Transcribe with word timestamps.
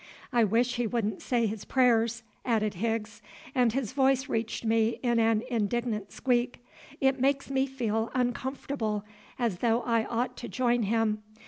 I 0.33 0.43
wish 0.45 0.77
he 0.77 0.87
wouldn't 0.87 1.21
say 1.21 1.45
his 1.45 1.63
prayers," 1.63 2.23
added 2.43 2.73
Higgs, 2.73 3.21
and 3.53 3.71
his 3.71 3.93
voice 3.93 4.27
reached 4.27 4.65
me 4.65 4.99
in 5.03 5.19
an 5.19 5.43
indignant 5.47 6.11
squeak; 6.11 6.65
"it 6.99 7.21
makes 7.21 7.51
me 7.51 7.67
feel 7.67 8.09
uncomfortable, 8.15 9.05
as 9.37 9.59
though 9.59 9.83
I 9.83 10.05
ought 10.05 10.37
to 10.37 10.47
join 10.49 10.81
him. 10.81 11.21